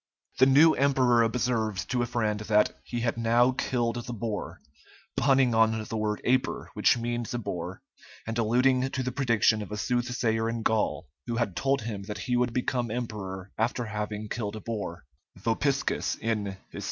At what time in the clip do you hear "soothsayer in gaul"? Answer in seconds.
9.77-11.07